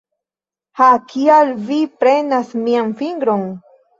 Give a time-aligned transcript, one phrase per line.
[0.79, 0.87] Ha...
[1.11, 3.47] kial vi prenas mian fingron?